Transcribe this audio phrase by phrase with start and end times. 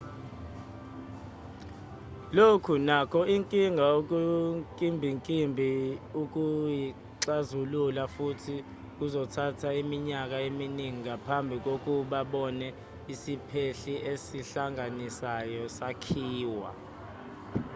[2.37, 5.71] lokhu nokho inkinga okunkimbinkimbi
[6.21, 8.55] ukuyixazulula futhi
[8.97, 12.67] kuzothatha iminyaka eminingi ngaphambi kokuba sebone
[13.13, 16.69] isiphehli esihlanganisayo sakhiwa